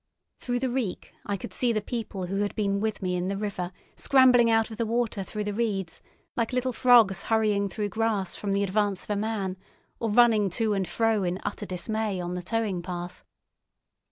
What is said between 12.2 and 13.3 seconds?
the towing path.